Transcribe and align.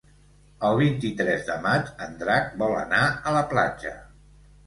El 0.67 0.77
vint-i-tres 0.77 1.43
de 1.49 1.57
maig 1.65 1.91
en 2.07 2.17
Drac 2.23 2.49
vol 2.63 2.75
anar 2.79 3.05
a 3.11 3.35
la 3.39 3.43
platja. 3.55 3.93